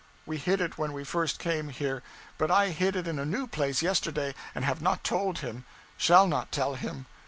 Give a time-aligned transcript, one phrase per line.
[0.25, 2.01] We hid it when we first came here.
[2.39, 5.63] But I hid it in a new place yesterday, and have not told him
[5.95, 7.05] shall not tell him.